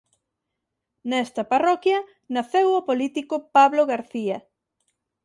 Nesta 1.09 1.41
parroquia 1.51 1.99
naceu 2.35 2.67
o 2.79 2.85
político 2.89 3.35
Pablo 3.55 3.83
García. 3.93 4.37